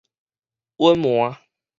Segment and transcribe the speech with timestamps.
[0.77, 1.37] 隱瞞